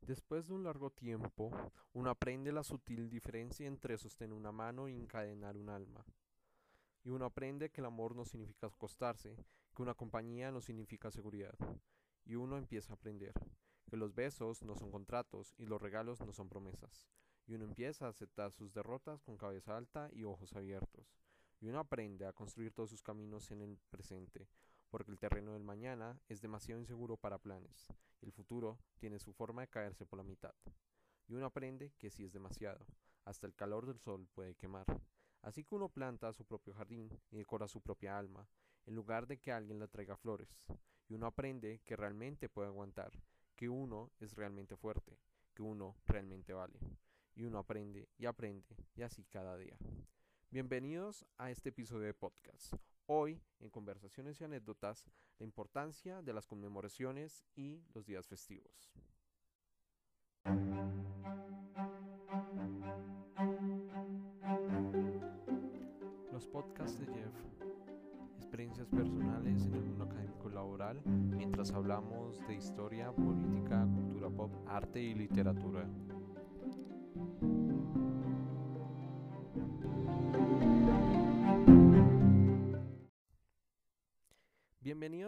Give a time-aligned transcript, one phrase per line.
[0.00, 1.50] Después de un largo tiempo,
[1.92, 6.04] uno aprende la sutil diferencia entre sostener una mano y encadenar un alma.
[7.02, 9.36] Y uno aprende que el amor no significa acostarse,
[9.74, 11.54] que una compañía no significa seguridad.
[12.24, 13.32] Y uno empieza a aprender
[13.88, 17.06] que los besos no son contratos y los regalos no son promesas.
[17.46, 21.16] Y uno empieza a aceptar sus derrotas con cabeza alta y ojos abiertos.
[21.60, 24.48] Y uno aprende a construir todos sus caminos en el presente,
[24.90, 27.88] porque el terreno del mañana es demasiado inseguro para planes,
[28.20, 30.54] y el futuro tiene su forma de caerse por la mitad.
[31.28, 32.86] Y uno aprende que si es demasiado,
[33.24, 34.86] hasta el calor del sol puede quemar.
[35.42, 38.48] Así que uno planta su propio jardín y decora su propia alma,
[38.86, 40.60] en lugar de que alguien le traiga flores.
[41.08, 43.12] Y uno aprende que realmente puede aguantar,
[43.54, 45.18] que uno es realmente fuerte,
[45.54, 46.78] que uno realmente vale.
[47.34, 49.76] Y uno aprende y aprende, y así cada día.
[50.50, 52.74] Bienvenidos a este episodio de podcast.
[53.08, 55.06] Hoy, en conversaciones y anécdotas,
[55.38, 58.90] la importancia de las conmemoraciones y los días festivos.
[66.32, 67.32] Los podcasts de Jeff,
[68.38, 75.00] experiencias personales en el mundo académico laboral, mientras hablamos de historia, política, cultura pop, arte
[75.00, 75.88] y literatura.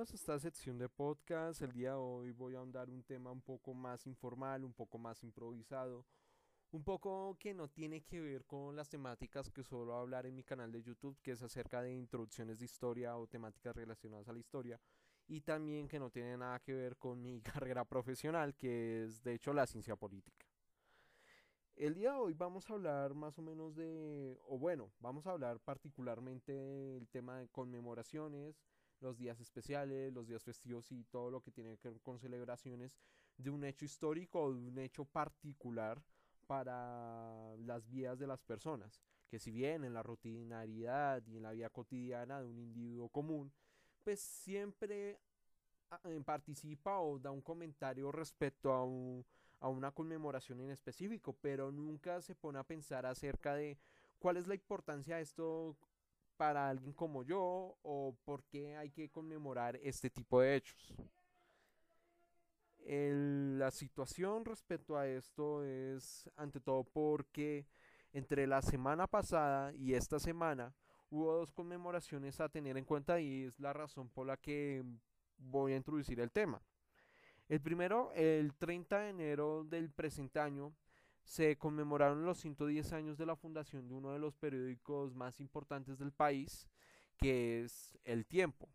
[0.09, 1.61] Bienvenidos a esta sección de podcast.
[1.61, 4.97] El día de hoy voy a ahondar un tema un poco más informal, un poco
[4.97, 6.07] más improvisado,
[6.71, 10.45] un poco que no tiene que ver con las temáticas que suelo hablar en mi
[10.45, 14.39] canal de YouTube, que es acerca de introducciones de historia o temáticas relacionadas a la
[14.39, 14.81] historia,
[15.27, 19.35] y también que no tiene nada que ver con mi carrera profesional, que es de
[19.35, 20.47] hecho la ciencia política.
[21.77, 25.33] El día de hoy vamos a hablar más o menos de, o bueno, vamos a
[25.33, 28.57] hablar particularmente del tema de conmemoraciones,
[29.01, 32.99] los días especiales, los días festivos y todo lo que tiene que ver con celebraciones
[33.37, 36.03] de un hecho histórico o de un hecho particular
[36.47, 39.01] para las vidas de las personas.
[39.29, 43.53] Que si bien en la rutinariedad y en la vida cotidiana de un individuo común,
[44.03, 45.21] pues siempre
[45.91, 48.81] ah, eh, participa o da un comentario respecto a,
[49.61, 53.79] a una conmemoración en específico, pero nunca se pone a pensar acerca de
[54.19, 55.77] cuál es la importancia de esto
[56.39, 60.95] para alguien como yo o por qué hay que conmemorar este tipo de hechos.
[62.87, 67.67] la situación respecto a esto es ante todo porque
[68.13, 70.73] entre la semana pasada y esta semana
[71.11, 74.83] hubo dos conmemoraciones a tener en cuenta y es la razón por la que
[75.37, 76.63] voy a introducir el tema.
[77.49, 80.73] El primero, el 30 de enero del presente año,
[81.29, 85.99] se conmemoraron los 110 años de la fundación de uno de los periódicos más importantes
[85.99, 86.67] del país,
[87.19, 88.67] que es El Tiempo.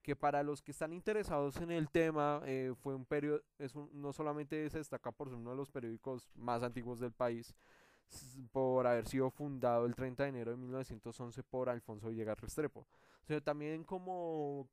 [0.00, 4.12] Que para los que están interesados en el tema, eh, fue un periodo, es no
[4.12, 7.52] solamente se destaca por ser uno de los periódicos más antiguos del país,
[8.52, 12.86] por haber sido fundado el 30 de enero de 1911 por Alfonso Villegas Restrepo,
[13.26, 14.68] sino también como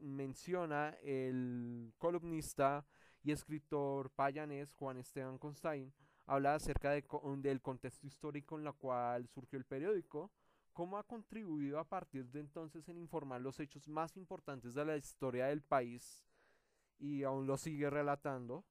[0.00, 2.86] menciona el columnista
[3.24, 5.92] y escritor payanés Juan Esteban Constain,
[6.32, 7.04] habla acerca de,
[7.38, 10.30] del contexto histórico en el cual surgió el periódico,
[10.72, 14.96] cómo ha contribuido a partir de entonces en informar los hechos más importantes de la
[14.96, 16.24] historia del país
[16.98, 18.64] y aún lo sigue relatando,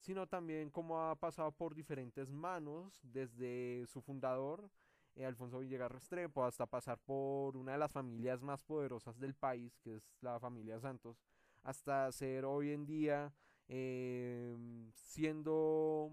[0.00, 4.68] sino también cómo ha pasado por diferentes manos desde su fundador,
[5.14, 9.78] eh, Alfonso Villegas Restrepo, hasta pasar por una de las familias más poderosas del país,
[9.78, 11.22] que es la familia Santos,
[11.62, 13.32] hasta ser hoy en día
[13.68, 14.56] eh,
[14.94, 16.10] siendo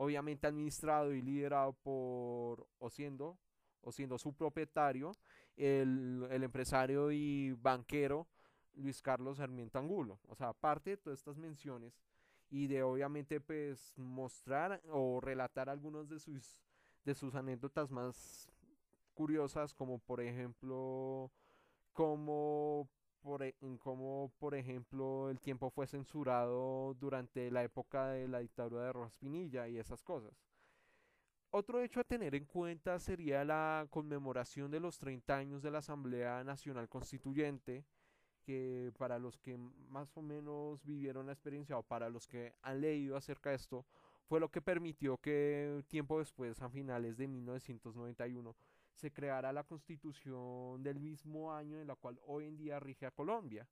[0.00, 3.36] obviamente administrado y liderado por, o siendo,
[3.82, 5.12] o siendo su propietario,
[5.58, 8.26] el, empresario y banquero
[8.76, 10.18] Luis Carlos Sarmiento Angulo.
[10.26, 12.00] O sea, aparte de todas estas menciones
[12.48, 16.62] y de obviamente pues mostrar o relatar algunos de sus,
[17.04, 18.50] de sus anécdotas más
[19.12, 21.30] curiosas, como por ejemplo,
[21.92, 22.88] como
[23.22, 28.40] por, e, en cómo, por ejemplo, el tiempo fue censurado durante la época de la
[28.40, 30.32] dictadura de Rojas Pinilla y esas cosas.
[31.52, 35.78] Otro hecho a tener en cuenta sería la conmemoración de los 30 años de la
[35.78, 37.84] Asamblea Nacional Constituyente,
[38.42, 42.80] que para los que más o menos vivieron la experiencia o para los que han
[42.80, 43.84] leído acerca de esto,
[44.26, 48.54] fue lo que permitió que tiempo después, a finales de 1991,
[49.00, 53.10] se creara la constitución del mismo año en la cual hoy en día rige a
[53.10, 53.66] Colombia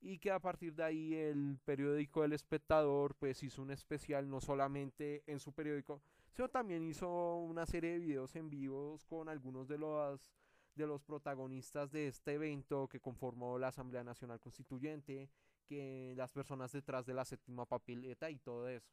[0.00, 4.40] y que a partir de ahí el periódico El Espectador pues hizo un especial no
[4.40, 6.00] solamente en su periódico,
[6.32, 10.32] sino también hizo una serie de videos en vivos con algunos de los
[10.74, 15.28] de los protagonistas de este evento que conformó la Asamblea Nacional Constituyente,
[15.66, 18.88] que las personas detrás de la séptima papeleta y todo eso.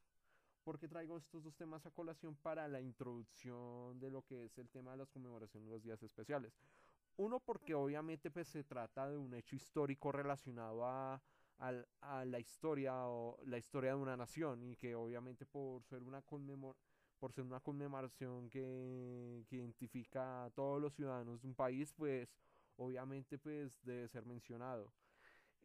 [0.67, 4.57] ¿Por qué traigo estos dos temas a colación para la introducción de lo que es
[4.57, 6.59] el tema de las conmemoraciones de los días especiales?
[7.15, 11.21] Uno, porque obviamente pues, se trata de un hecho histórico relacionado a,
[11.59, 16.21] a, la historia o la historia de una nación y que obviamente por ser una
[16.21, 16.75] conmemor
[17.17, 22.35] por ser una conmemoración que, que, identifica a todos los ciudadanos de un país, pues
[22.75, 24.91] obviamente pues debe ser mencionado.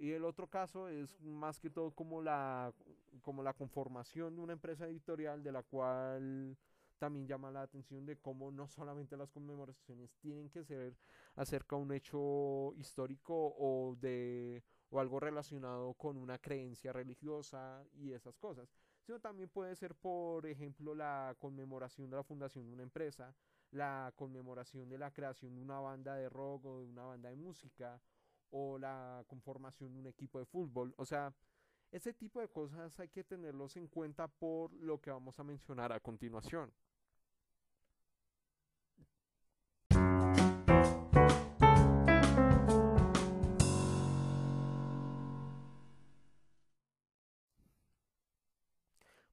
[0.03, 2.75] Y el otro caso es más que todo como la,
[3.21, 6.59] como la conformación de una empresa editorial de la cual
[6.99, 10.97] también llama la atención de cómo no solamente las conmemoraciones tienen que ser
[11.37, 18.11] acerca de un hecho histórico o de o algo relacionado con una creencia religiosa y
[18.11, 18.69] esas cosas,
[19.07, 23.33] sino también puede ser, por ejemplo, la conmemoración de la fundación de una empresa,
[23.71, 27.37] la conmemoración de la creación de una banda de rock o de una banda de
[27.37, 28.01] música,
[28.53, 30.95] o la conformación de un equipo de fútbol.
[30.97, 31.35] O sea,
[31.91, 35.93] ese tipo de cosas hay que tenerlos en cuenta por lo que vamos a mencionar
[35.93, 36.73] a continuación.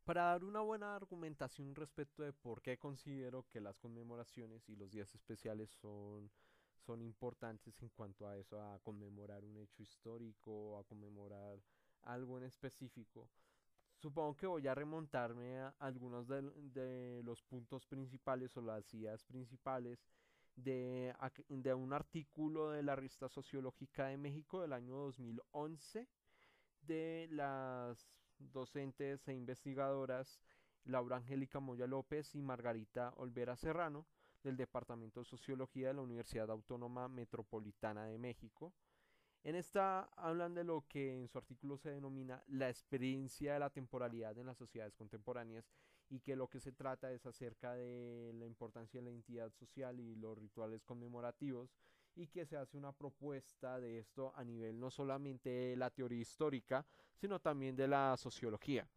[0.10, 4.90] Para dar una buena argumentación respecto de por qué considero que las conmemoraciones y los
[4.90, 6.32] días especiales son,
[6.90, 11.60] son importantes en cuanto a eso, a conmemorar un hecho histórico, a conmemorar
[12.02, 13.30] algo en específico,
[13.96, 16.42] supongo que voy a remontarme a algunos de,
[16.74, 20.00] de los puntos principales o las ideas principales
[20.56, 21.14] de,
[21.48, 26.08] de, un artículo de la revista sociológica de México del año 2011
[26.82, 28.10] de las
[28.40, 30.42] docentes e investigadoras
[30.86, 34.08] Laura Angélica Moya López y Margarita Olvera Serrano
[34.44, 38.74] del Departamento de Sociología de la Universidad Autónoma Metropolitana de México.
[39.44, 43.70] En esta hablan de lo que en su artículo se denomina la experiencia de la
[43.70, 45.66] temporalidad en las sociedades contemporáneas
[46.10, 50.00] y que lo que se trata es acerca de la importancia de la identidad social
[50.00, 51.70] y los rituales conmemorativos
[52.16, 56.20] y que se hace una propuesta de esto a nivel no solamente de la teoría
[56.20, 58.90] histórica, sino también de la sociología.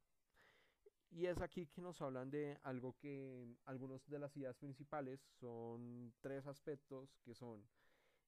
[1.14, 6.14] Y es aquí que nos hablan de algo que algunas de las ideas principales son
[6.20, 7.62] tres aspectos que son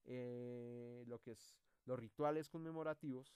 [0.05, 3.35] eh, lo que es los rituales conmemorativos,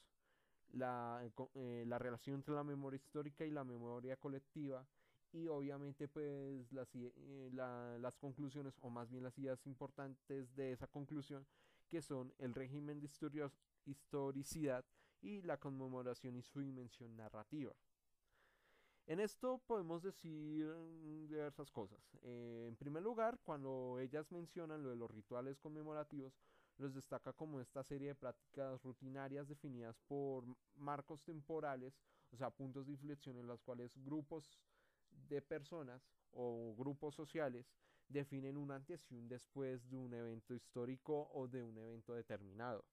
[0.71, 4.85] la, eh, la relación entre la memoria histórica y la memoria colectiva
[5.31, 10.87] y obviamente pues las, eh, las conclusiones o más bien las ideas importantes de esa
[10.87, 11.45] conclusión
[11.87, 13.09] que son el régimen de
[13.85, 14.85] historicidad
[15.21, 17.73] y la conmemoración y su dimensión narrativa.
[19.09, 21.99] En esto podemos decir mm, diversas cosas.
[22.21, 26.37] Eh, en primer lugar, cuando ellas mencionan lo de los rituales conmemorativos,
[26.77, 30.45] los destaca como esta serie de prácticas rutinarias definidas por
[30.75, 31.99] marcos temporales,
[32.31, 34.61] o sea, puntos de inflexión en los cuales grupos
[35.27, 37.73] de personas o grupos sociales
[38.07, 42.85] definen un antes y un después de un evento histórico o de un evento determinado.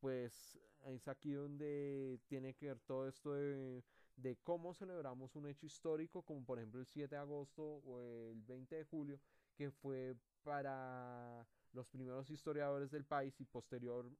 [0.00, 3.84] Pues es aquí donde tiene que ver todo esto de,
[4.16, 8.42] de cómo celebramos un hecho histórico, como por ejemplo el 7 de agosto o el
[8.42, 9.20] 20 de julio,
[9.54, 14.10] que fue para los primeros historiadores del país y posterior,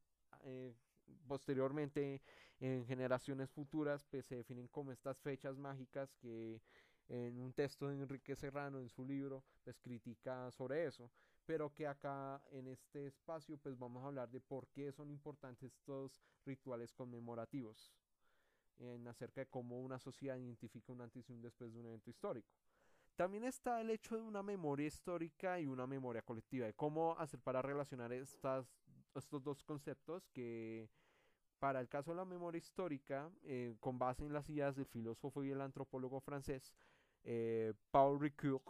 [0.43, 0.75] eh,
[1.27, 2.21] posteriormente
[2.61, 6.61] en generaciones futuras pues se definen como estas fechas mágicas que
[7.09, 11.11] en un texto de Enrique Serrano en su libro, pues critica sobre eso,
[11.45, 15.73] pero que acá en este espacio pues vamos a hablar de por qué son importantes
[15.73, 17.93] estos rituales conmemorativos,
[18.79, 22.11] en acerca de cómo una sociedad identifica un antes y un después de un evento
[22.11, 22.49] histórico.
[23.17, 27.41] También está el hecho de una memoria histórica y una memoria colectiva, de cómo hacer
[27.41, 28.67] para relacionar estas,
[29.15, 30.91] estos dos conceptos que
[31.59, 35.43] para el caso de la memoria histórica, eh, con base en las ideas del filósofo
[35.43, 36.75] y el antropólogo francés
[37.29, 38.63] eh, Paul Ricoeur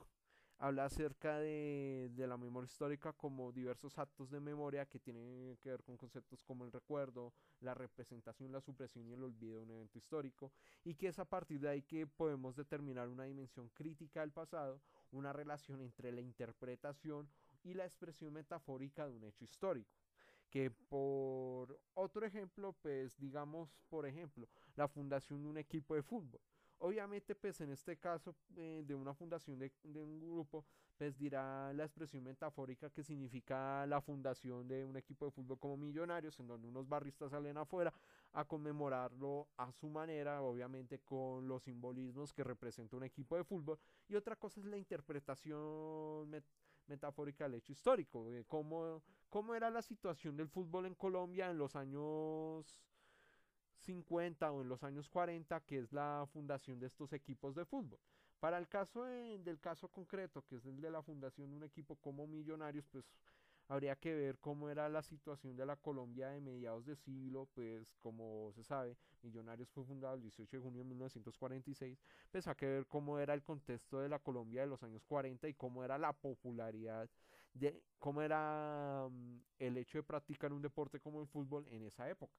[0.58, 5.82] habla acerca de, la memoria histórica como diversos actos de memoria que tienen que ver
[5.82, 9.98] con conceptos como el recuerdo, la representación, la supresión y el olvido de un evento
[9.98, 10.52] histórico,
[10.84, 14.80] y que es a partir de ahí que podemos determinar una dimensión crítica del pasado,
[15.12, 17.28] una relación entre la interpretación
[17.62, 19.98] y la expresión metafórica de un hecho histórico.
[20.50, 26.40] Que por otro ejemplo, pues digamos, por ejemplo, la fundación de un equipo de fútbol
[26.78, 30.66] Obviamente, pues en este caso eh, de una fundación de, un grupo,
[30.98, 35.76] pues dirá la expresión metafórica que significa la fundación de un equipo de fútbol como
[35.78, 37.92] millonarios, en donde unos barristas salen afuera
[38.32, 43.78] a conmemorarlo a su manera, obviamente con los simbolismos que representa un equipo de fútbol.
[44.08, 46.30] Y otra cosa es la interpretación
[46.86, 51.58] metafórica del hecho histórico, de cómo, cómo era la situación del fútbol en Colombia en
[51.58, 52.78] los años
[53.86, 57.98] 50 o en los años 40, que es la fundación de estos equipos de fútbol.
[58.40, 61.96] Para el caso del caso concreto, que es el de la fundación de un equipo
[61.96, 63.06] como Millonarios, pues
[63.68, 67.94] habría que ver cómo era la situación de la Colombia de mediados de siglo, pues
[68.00, 71.98] como se sabe, Millonarios fue fundado el 18 de junio de 1946,
[72.30, 75.48] pues hay que ver cómo era el contexto de la Colombia de los años 40
[75.48, 77.08] y cómo era la popularidad
[77.54, 82.08] de cómo era mm, el hecho de practicar un deporte como el fútbol en esa
[82.08, 82.34] época.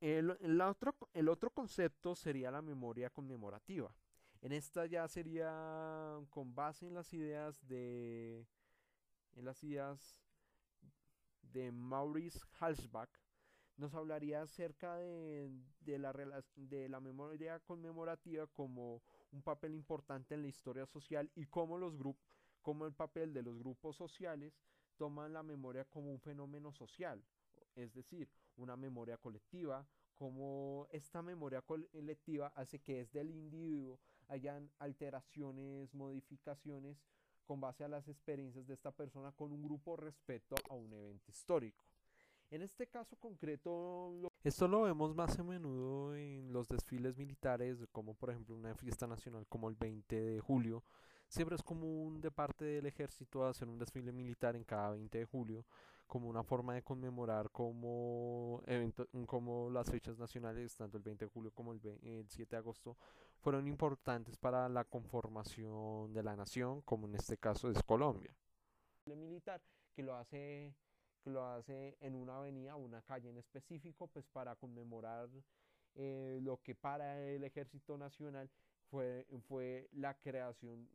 [0.00, 3.94] El, otro, el otro concepto sería la memoria conmemorativa.
[4.40, 8.46] En esta ya sería con base en las ideas de
[9.36, 10.16] en las ideas
[11.42, 13.10] de Maurice Halsbach,
[13.76, 15.50] nos hablaría acerca de,
[15.98, 16.12] la,
[16.54, 19.02] de la memoria conmemorativa como
[19.32, 21.94] un papel importante en la historia social y cómo, los
[22.60, 24.60] cómo el papel de los grupos sociales
[24.96, 27.24] toman la memoria como un fenómeno social,
[27.74, 28.28] es decir,
[28.60, 33.98] una memoria colectiva, como esta memoria colectiva hace que desde el individuo
[34.28, 36.98] hayan alteraciones, modificaciones
[37.46, 41.30] con base a las experiencias de esta persona con un grupo respecto a un evento
[41.30, 41.84] histórico.
[42.50, 48.14] En este caso concreto, esto lo vemos más a menudo en los desfiles militares, como
[48.14, 50.82] por ejemplo una fiesta nacional como el 20 de julio.
[51.28, 55.24] Siempre es común de parte del ejército hacer un desfile militar en cada 20 de
[55.24, 55.64] julio
[56.10, 61.30] como una forma de conmemorar como, evento, como las fechas nacionales, tanto el 20 de
[61.30, 62.96] julio como el, el 7 de agosto,
[63.38, 68.34] fueron importantes para la conformación de la nación, como en este caso es Colombia.
[69.06, 69.62] El militar
[69.94, 70.74] que lo hace
[71.22, 75.28] que lo hace en una avenida o una calle en específico, pues para conmemorar
[75.94, 78.50] eh, lo que para el Ejército Nacional
[78.90, 80.88] fue, fue la creación,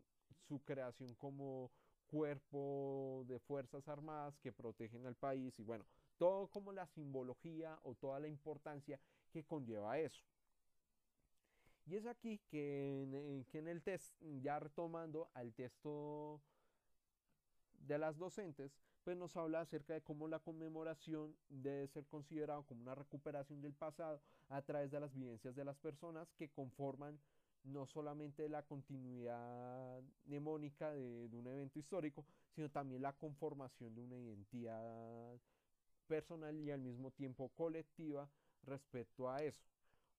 [0.50, 1.72] su creación como
[2.06, 5.86] cuerpo de Fuerzas Armadas que protegen al país y bueno,
[6.18, 9.00] todo como la simbología o toda la importancia
[9.32, 10.24] que conlleva eso.
[11.86, 16.42] Y es aquí que en, eh, que en el test, ya retomando al texto
[17.80, 22.82] de las docentes, pues nos habla acerca de cómo la conmemoración debe ser considerado como
[22.82, 24.20] una recuperación del pasado
[24.50, 27.20] a través de las vivencias de las personas que conforman
[27.66, 34.18] no solamente la continuidad mnemónica de, un evento histórico, sino también la conformación de una
[34.18, 35.40] identidad
[36.08, 38.30] personal y al mismo tiempo colectiva
[38.64, 39.66] respecto a eso.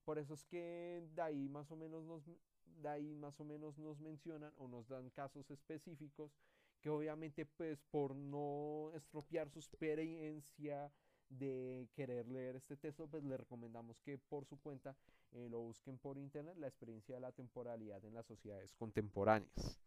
[0.05, 3.79] Por eso es que de ahí más o menos nos, de ahí más o menos
[3.79, 6.33] nos mencionan o nos dan casos específicos
[6.81, 10.93] que obviamente pues por no estropear su experiencia
[11.29, 14.97] de querer leer este texto, pues le recomendamos que por su cuenta
[15.33, 19.81] eh, lo busquen por internet, la experiencia de la temporalidad en las sociedades contemporáneas.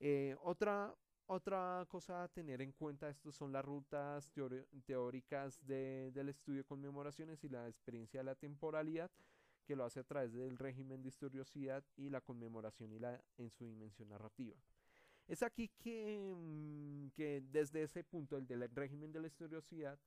[0.00, 0.94] Eh, otra,
[1.26, 4.30] otra cosa a tener en cuenta, estos son las rutas
[4.84, 9.10] teóricas del estudio de conmemoraciones y la experiencia de la temporalidad,
[9.64, 13.50] que lo hace a través del régimen de historiosidad y la conmemoración y la, en
[13.50, 14.56] su dimensión narrativa.
[15.28, 19.98] Es aquí que, mm, que desde ese punto, el del régimen de la historiosidad,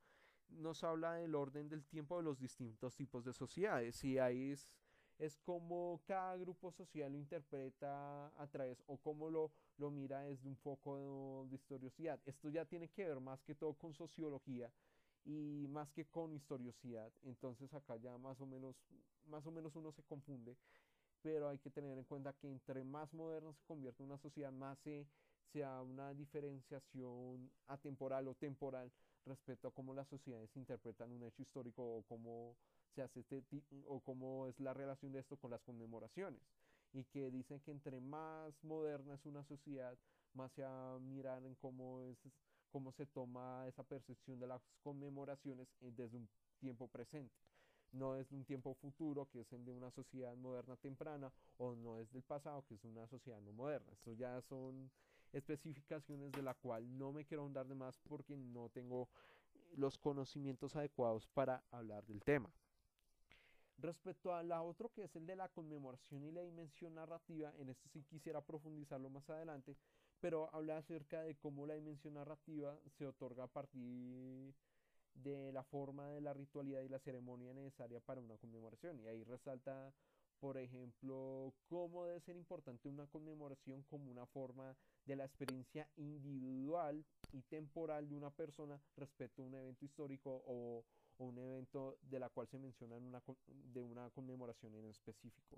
[0.50, 4.68] nos habla del orden del tiempo de los distintos tipos de sociedades y ahí es,
[5.18, 10.48] es como cada grupo social lo interpreta a través o cómo lo, lo mira desde
[10.48, 12.20] un foco de, historiosidad.
[12.26, 14.72] Esto ya tiene que ver más que todo con sociología
[15.24, 17.12] y más que con historiosidad.
[17.24, 18.76] Entonces acá ya más o menos,
[19.28, 20.58] más o menos uno se confunde,
[21.22, 24.78] pero hay que tener en cuenta que entre más moderno se convierte una sociedad, más
[24.80, 25.08] se,
[25.52, 28.92] sea una diferenciación atemporal o temporal
[29.26, 32.56] respecto a cómo las sociedades interpretan un hecho histórico o cómo
[32.94, 33.44] se hace este
[33.88, 36.42] o cómo es la relación de esto con las conmemoraciones.
[36.94, 39.98] Y que dicen que entre más moderna es una sociedad
[40.34, 42.18] más se va a mirar en cómo es
[42.72, 46.28] cómo se toma esa percepción de las conmemoraciones desde un
[46.60, 47.34] tiempo presente.
[47.94, 51.74] No es de un tiempo futuro que es el de una sociedad moderna temprana o
[51.76, 53.94] no es del pasado que es una sociedad no moderna.
[53.94, 54.92] Esto ya son
[55.36, 59.10] especificaciones de la cual no me quiero ahondar de más porque no tengo
[59.76, 62.50] los conocimientos adecuados para hablar del tema.
[63.78, 67.70] Respecto a la otro que es el de la conmemoración y la dimensión narrativa, en
[67.70, 69.76] esto sí quisiera profundizarlo más adelante,
[70.22, 74.54] pero habla acerca de cómo la dimensión narrativa se otorga a partir
[75.14, 79.00] de la forma de la ritualidad y la ceremonia necesaria para una conmemoración.
[79.02, 79.94] Y ahí resalta,
[80.40, 84.76] por ejemplo, cómo debe ser importante una conmemoración como una forma
[85.06, 90.84] de la experiencia individual y temporal de una persona respecto a un evento histórico o,
[91.18, 95.58] un evento de la cual se menciona en una, de una conmemoración en específico.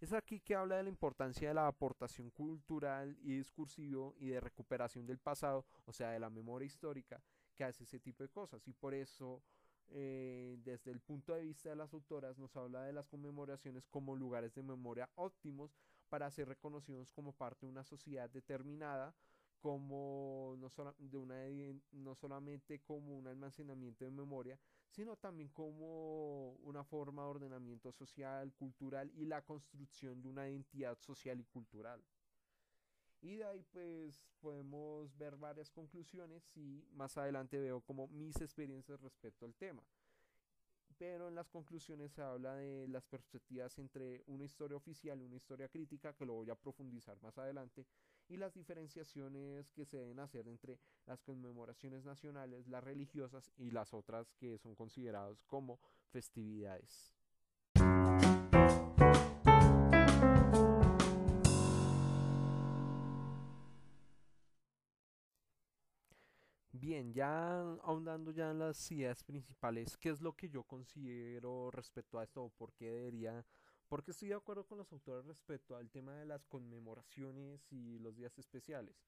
[0.00, 4.40] Es aquí que habla de la importancia de la aportación cultural y discursivo y de
[4.40, 7.22] recuperación del pasado, o sea, de la memoria histórica,
[7.56, 8.68] que hace ese tipo de cosas.
[8.68, 9.42] Y por eso
[9.90, 14.16] eh, desde el punto de vista de las autoras, nos habla de las conmemoraciones como
[14.16, 15.76] lugares de memoria óptimos
[16.08, 19.14] para ser reconocidos como parte de una sociedad determinada,
[19.60, 20.68] como no,
[20.98, 21.44] de una,
[21.92, 28.52] no solamente como un almacenamiento de memoria, sino también como una forma de ordenamiento social,
[28.54, 32.02] cultural y la construcción de una identidad social y cultural.
[33.20, 39.00] Y de ahí pues podemos ver varias conclusiones y más adelante veo como mis experiencias
[39.00, 39.82] respecto al tema.
[40.98, 45.36] Pero en las conclusiones se habla de las perspectivas entre una historia oficial y una
[45.36, 47.86] historia crítica, que lo voy a profundizar más adelante,
[48.28, 53.94] y las diferenciaciones que se deben hacer entre las conmemoraciones nacionales, las religiosas y las
[53.94, 55.78] otras que son consideradas como
[56.10, 57.17] festividades.
[66.80, 72.18] Bien, ya ahondando ya en las ideas principales, ¿qué es lo que yo considero respecto
[72.18, 72.52] a esto?
[72.56, 73.44] ¿Por qué debería
[73.88, 78.14] porque estoy de acuerdo con los autores respecto al tema de las conmemoraciones y los
[78.16, 79.02] días especiales.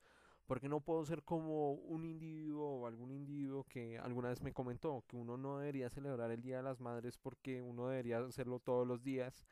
[0.46, 5.04] Porque no puedo ser como un individuo o algún individuo que alguna vez me comentó
[5.06, 8.86] que uno no debería celebrar el Día de las Madres porque uno debería hacerlo todos
[8.86, 9.44] los días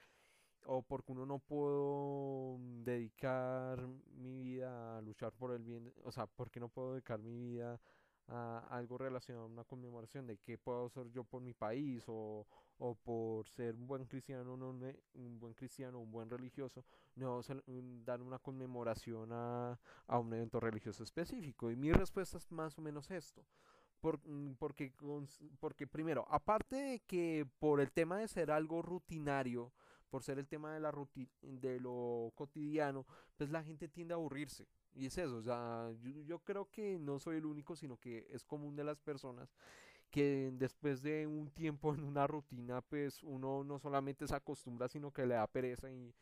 [0.64, 6.26] o porque uno no puedo dedicar mi vida a luchar por el bien, o sea,
[6.26, 7.80] porque no puedo dedicar mi vida
[8.28, 12.46] a algo relacionado a una conmemoración de qué puedo hacer yo por mi país o,
[12.78, 16.84] o por ser un buen cristiano, no, un buen cristiano, un buen religioso,
[17.16, 17.40] no
[18.04, 21.70] dar una conmemoración a, a, un evento religioso específico.
[21.70, 23.44] Y mi respuesta es más o menos esto.
[24.00, 24.92] Por, mm, porque,
[25.58, 29.72] porque primero, aparte de que por el tema de ser algo rutinario,
[30.08, 30.92] por ser el tema de, la
[31.42, 33.06] de lo cotidiano,
[33.36, 34.66] pues la gente tiende a aburrirse.
[34.98, 38.26] Y es eso, o sea, yo, yo creo que no soy el único, sino que
[38.30, 39.48] es común de las personas
[40.10, 45.12] que después de un tiempo en una rutina, pues uno no solamente se acostumbra, sino
[45.12, 46.12] que le da pereza y,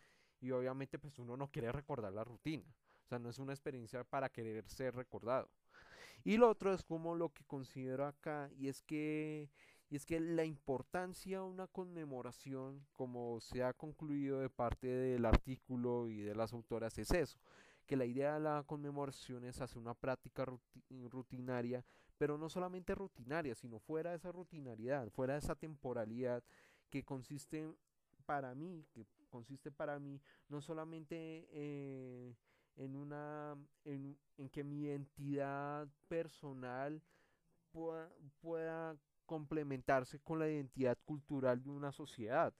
[0.40, 2.64] y obviamente pues uno no quiere recordar la rutina.
[3.06, 5.48] O sea, no es una experiencia para querer ser recordado.
[6.24, 9.48] Y lo otro es como lo que considero acá, y es que,
[9.88, 15.24] y es que la importancia de una conmemoración, como se ha concluido de parte del
[15.24, 17.38] artículo y de las autoras, es eso,
[17.86, 20.46] que la idea de la conmemoración es hacer una práctica
[21.10, 21.84] rutinaria
[22.18, 26.42] pero no solamente rutinaria, sino fuera de esa rutinariedad, fuera de esa temporalidad
[26.90, 27.70] que consiste
[28.24, 32.34] para mí, que consiste para mí no solamente eh,
[32.76, 34.18] en una en,
[34.50, 37.02] que mi identidad personal
[37.72, 38.96] pueda, pueda
[39.26, 42.54] complementarse con la identidad cultural de una sociedad.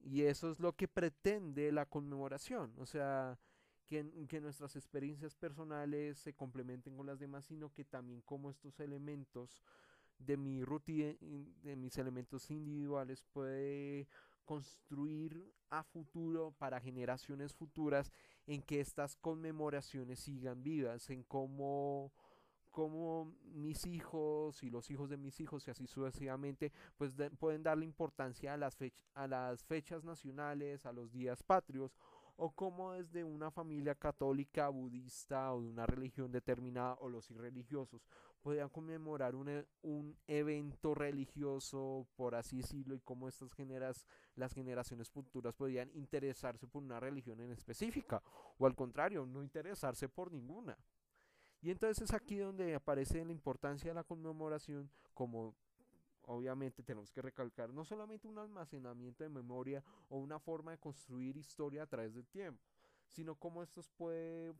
[0.00, 2.72] Y eso es lo que pretende la conmemoración.
[2.78, 3.38] O sea,
[3.86, 9.62] que, nuestras experiencias personales se complementen con las demás, sino que también como estos elementos
[10.18, 11.14] de mi rutina,
[11.62, 14.08] de mis elementos individuales puede
[14.44, 18.12] construir a futuro para generaciones futuras
[18.46, 22.12] en que estas conmemoraciones sigan vivas, en cómo
[22.76, 27.86] cómo mis hijos y los hijos de mis hijos y así sucesivamente pues pueden darle
[27.86, 28.76] importancia a las,
[29.14, 31.96] a las fechas nacionales, a los días patrios
[32.36, 38.06] o como desde una familia católica, budista o de una religión determinada o los irreligiosos
[38.46, 44.52] podían conmemorar un, e, un evento religioso, por así decirlo, y cómo estas generas, las
[44.52, 48.22] generaciones futuras podían interesarse por una religión en específica
[48.58, 50.78] o al contrario, no interesarse por ninguna.
[51.60, 55.56] Y entonces es aquí donde aparece la importancia de la conmemoración como
[56.26, 61.36] obviamente tenemos que recalcar no solamente un almacenamiento de memoria o una forma de construir
[61.36, 62.62] historia a través del tiempo,
[63.08, 64.54] sino cómo estos puede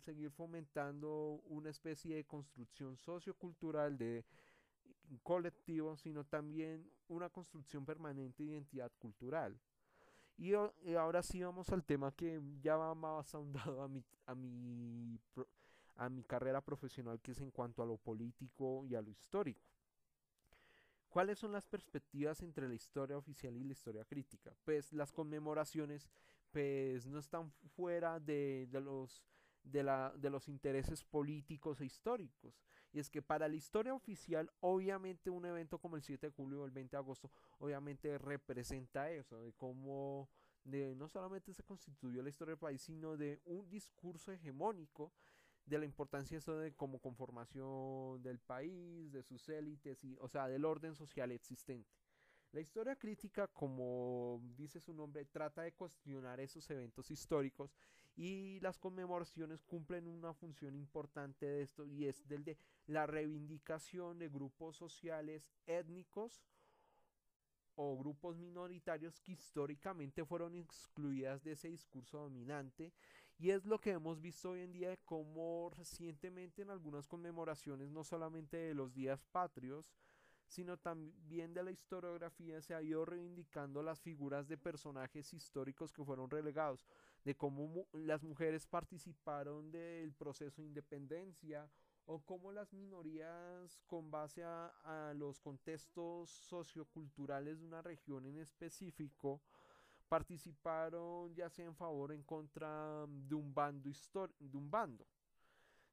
[0.00, 4.24] seguir fomentando una especie de construcción sociocultural de
[5.22, 9.58] colectivo, sino también una construcción permanente de identidad cultural.
[10.36, 10.52] Y,
[10.94, 15.18] ahora sí vamos al tema que ya va más ahondado a mi, a mi,
[15.96, 19.60] a mi carrera profesional, que es en cuanto a lo político y a lo histórico.
[21.08, 24.54] ¿Cuáles son las perspectivas entre la historia oficial y la historia crítica?
[24.64, 26.08] Pues las conmemoraciones
[26.50, 29.22] pues no están fuera de, los,
[29.62, 32.60] de, la, de los intereses políticos e históricos.
[32.92, 36.62] Y es que para la historia oficial, obviamente un evento como el 7 de julio
[36.62, 40.28] o el 20 de agosto, obviamente representa eso, de cómo
[40.64, 45.12] de, no solamente se constituyó la historia del país, sino de un discurso hegemónico
[45.68, 50.48] de la importancia eso de como conformación del país, de sus élites, y, o sea,
[50.48, 51.90] del orden social existente.
[52.52, 57.76] La historia crítica, como dice su nombre, trata de cuestionar esos eventos históricos
[58.16, 64.18] y las conmemoraciones cumplen una función importante de esto y es del de la reivindicación
[64.18, 66.42] de grupos sociales étnicos
[67.80, 72.92] o grupos minoritarios que históricamente fueron excluidas de ese discurso dominante
[73.38, 78.04] y es lo que hemos visto hoy en día como recientemente en algunas conmemoraciones no
[78.04, 79.92] solamente de los días patrios
[80.48, 86.04] sino también de la historiografía se ha ido reivindicando las figuras de personajes históricos que
[86.04, 86.86] fueron relegados,
[87.24, 91.70] de cómo las mujeres participaron del proceso de independencia
[92.06, 98.38] o cómo las minorías con base a, a los contextos socioculturales de una región en
[98.38, 99.42] específico
[100.08, 103.90] participaron ya sea en favor o en contra de un bando
[104.38, 105.06] de un bando.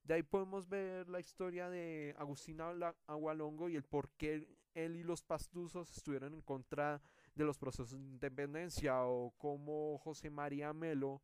[0.04, 5.04] De ahí podemos ver la historia de Agustín Agualongo y el por qué él y
[5.04, 7.02] los pastuzos estuvieron en contra
[7.34, 11.22] de los procesos de independencia o cómo José María Melo,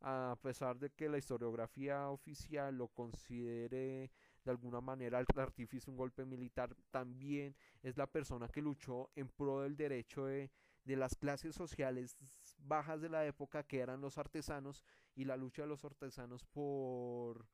[0.00, 4.10] a pesar de que la historiografía oficial lo considere
[4.44, 9.28] de alguna manera el artífice un golpe militar, también es la persona que luchó en
[9.28, 10.50] pro del derecho de,
[10.84, 12.16] de las clases sociales
[12.58, 17.46] bajas de la época que eran los artesanos y la lucha de los artesanos por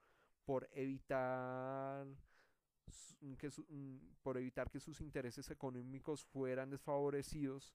[0.44, 2.06] por evitar
[3.38, 7.74] que mm, por evitar que sus intereses económicos fueran desfavorecidos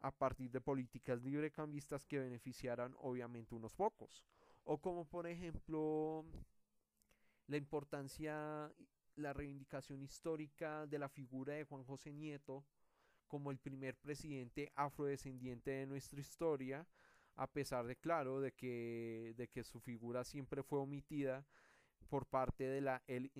[0.00, 4.24] a partir de políticas librecambistas que beneficiaran obviamente unos pocos.
[4.64, 6.24] O como por ejemplo
[7.46, 8.72] la importancia
[9.16, 12.64] la reivindicación histórica de la figura de Juan José Nieto
[13.26, 16.86] como el primer presidente afrodescendiente de nuestra historia
[17.36, 21.44] a pesar de claro de que de que su figura siempre fue omitida
[22.08, 23.30] por parte de la, el,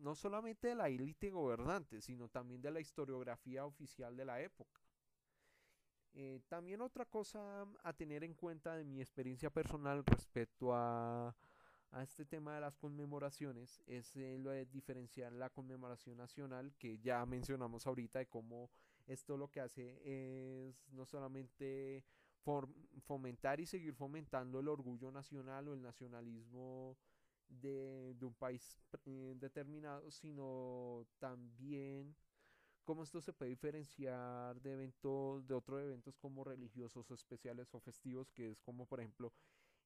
[0.00, 4.80] no solamente de la élite gobernante, sino también de la historiografía oficial de la época.
[6.14, 11.36] Eh, también otra cosa a tener en cuenta de mi experiencia personal respecto a,
[11.90, 16.98] a este tema de las conmemoraciones es eh, lo de diferenciar la conmemoración nacional que
[16.98, 18.70] ya mencionamos ahorita de cómo
[19.08, 22.04] esto lo que hace es no solamente
[23.02, 26.96] fomentar y seguir fomentando el orgullo nacional o el nacionalismo
[27.48, 32.14] de, un país eh, determinado, sino también
[32.84, 37.80] cómo esto se puede diferenciar de eventos, de otros eventos como religiosos o especiales o
[37.80, 39.32] festivos, que es como por ejemplo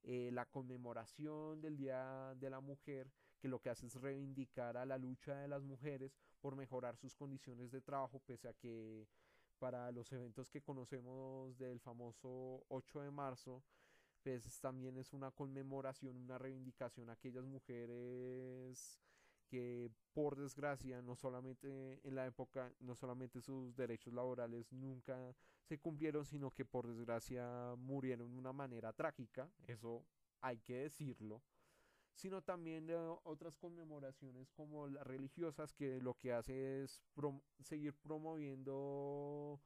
[0.04, 3.10] eh, la conmemoración del Día de la Mujer,
[3.42, 7.16] que lo que hace es reivindicar a la lucha de las mujeres por mejorar sus
[7.16, 9.08] condiciones de trabajo, pese a que
[9.58, 13.64] para los eventos que conocemos del famoso 8 de marzo,
[14.22, 19.00] pues también es una conmemoración, una reivindicación a aquellas mujeres
[19.48, 25.78] que por desgracia no solamente en la época, no solamente sus derechos laborales nunca se
[25.78, 30.04] cumplieron, sino que por desgracia murieron de una manera trágica, eso
[30.40, 31.42] hay que decirlo,
[32.14, 37.02] sino también de otras conmemoraciones como las religiosas que lo que hace es
[37.60, 39.60] seguir promoviendo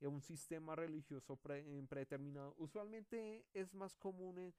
[0.00, 2.54] un sistema religioso predeterminado.
[2.58, 4.52] Usualmente es más común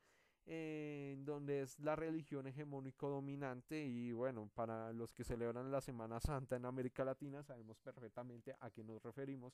[0.45, 6.19] en, donde es la religión hegemónico dominante y bueno, para los que celebran la Semana
[6.19, 9.53] Santa en América Latina sabemos perfectamente a qué nos referimos.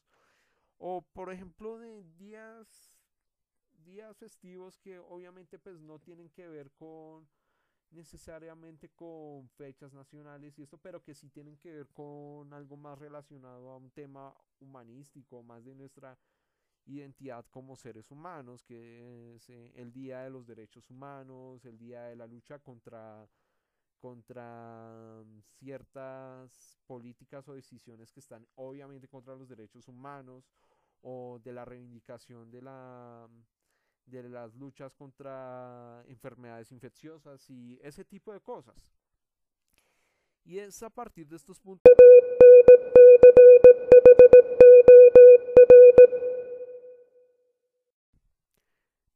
[0.78, 2.98] O por ejemplo de días
[3.84, 7.28] días festivos que obviamente pues no tienen que ver con
[7.94, 12.98] necesariamente con fechas nacionales y esto, pero que sí tienen que ver con algo más
[13.00, 16.18] relacionado a un tema humanístico, más de nuestra
[16.86, 22.04] identidad como seres humanos, que es eh, el Día de los Derechos Humanos, el Día
[22.04, 23.28] de la lucha contra
[24.00, 30.52] contra mm, ciertas políticas o decisiones que están obviamente contra los derechos humanos
[31.04, 33.30] o de la reivindicación de la
[34.06, 38.96] de las luchas contra enfermedades infecciosas y ese tipo de cosas.
[40.46, 41.94] Y es a partir de estos puntos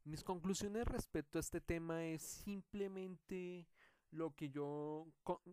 [0.07, 3.67] Mis conclusiones respecto a este tema es simplemente
[4.11, 5.05] lo que yo,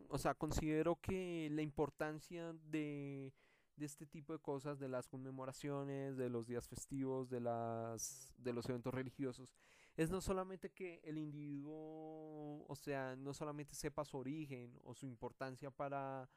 [0.09, 3.33] o sea, considero que la importancia de
[3.77, 8.53] de este tipo de cosas, de las conmemoraciones, de los días festivos, de, las, de
[8.53, 9.53] los eventos religiosos,
[9.97, 15.07] es no solamente que el individuo, o sea, no solamente sepa su origen o su
[15.07, 16.29] importancia para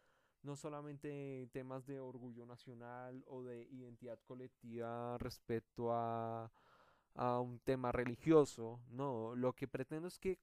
[0.43, 6.52] no solamente temas de orgullo nacional o de identidad colectiva respecto a,
[7.15, 10.39] a un tema religioso, no, lo que pretendo es que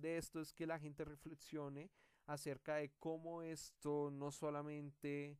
[0.00, 1.90] de esto es que la gente reflexione
[2.26, 5.38] acerca de cómo esto no solamente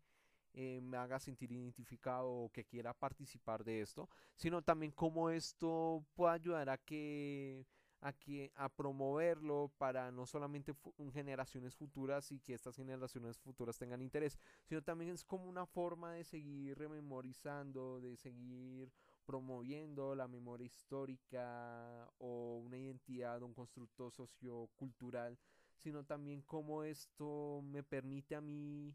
[0.55, 6.05] eh, me haga sentir identificado o que quiera participar de esto, sino también cómo esto
[6.15, 7.67] puede ayudar a que
[8.01, 10.75] a que a promoverlo para no solamente
[11.13, 16.13] generaciones futuras y que estas generaciones futuras tengan interés, sino también es como una forma
[16.13, 18.93] de seguir rememorizando, de seguir
[19.27, 25.37] promoviendo la memoria histórica o una identidad, un constructo sociocultural,
[25.77, 28.95] sino también como esto me permite a mí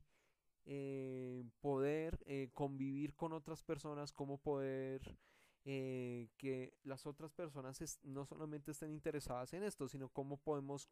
[0.65, 5.17] eh, poder eh, convivir con otras personas, cómo poder
[5.65, 10.89] eh, que las otras personas no solamente estén interesadas en esto, sino cómo podemos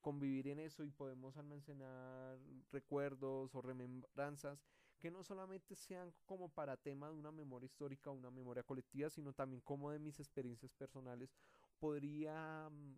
[0.00, 2.38] convivir en eso y podemos almacenar
[2.70, 4.62] recuerdos o remembranzas
[4.98, 9.10] que no solamente sean como para tema de una memoria histórica o una memoria colectiva,
[9.10, 11.34] sino también como de mis experiencias personales
[11.80, 12.96] podría mm,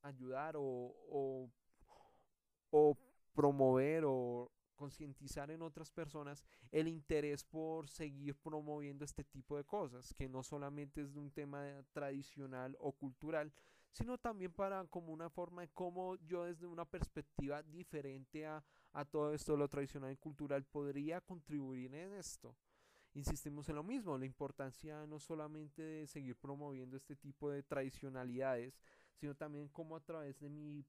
[0.00, 1.50] ayudar o, o,
[2.70, 2.96] o
[3.34, 10.14] promover o concientizar en otras personas el interés por seguir promoviendo este tipo de cosas,
[10.14, 13.52] que no solamente es de un tema tradicional o cultural,
[13.90, 18.62] sino también para como una forma de cómo yo desde una perspectiva diferente a,
[18.92, 22.54] a todo esto lo tradicional y cultural podría contribuir en esto.
[23.14, 28.78] Insistimos en lo mismo, la importancia no solamente de seguir promoviendo este tipo de tradicionalidades,
[29.16, 30.84] sino también cómo a través de mi,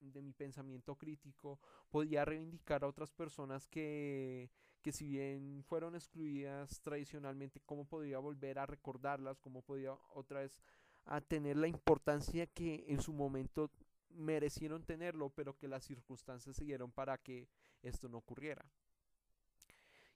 [0.00, 1.58] de mi pensamiento crítico
[1.90, 4.50] podía reivindicar a otras personas que,
[4.82, 10.58] que si bien fueron excluidas tradicionalmente, cómo podía volver a recordarlas, cómo podía otra vez
[11.06, 13.70] a tener la importancia que en su momento
[14.10, 17.48] merecieron tenerlo, pero que las circunstancias siguieron para que
[17.82, 18.64] esto no ocurriera.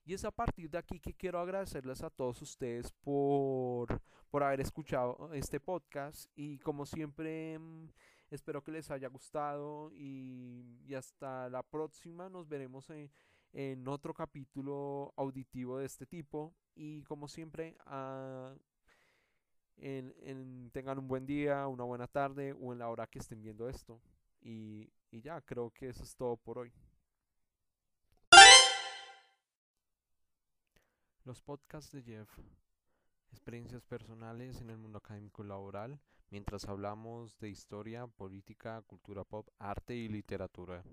[0.07, 4.61] Y es a partir de aquí que quiero agradecerles a todos ustedes por, por haber
[4.61, 6.29] escuchado este podcast.
[6.35, 7.89] Y como siempre mm,
[8.29, 9.91] espero que les haya gustado.
[9.95, 12.29] Y, hasta la próxima.
[12.29, 13.09] Nos veremos en,
[13.51, 16.53] en, otro capítulo auditivo de este tipo.
[16.75, 18.53] Y como siempre ah,
[19.77, 23.67] en, tengan un buen día, una buena tarde o en la hora que estén viendo
[23.67, 23.99] esto.
[24.39, 26.71] Y, y ya creo que eso es todo por hoy.
[31.25, 32.29] Los podcasts de Jeff.
[33.31, 39.49] Experiencias personales en el mundo académico y laboral, mientras hablamos de historia, política, cultura pop,
[39.57, 40.83] arte y literatura.